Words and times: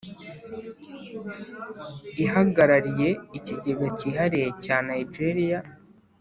Ihagarariye 2.23 3.09
Ikigega 3.37 3.87
Cyihariye 3.97 4.47
cya 4.63 4.77
Nijeriya 4.85 5.59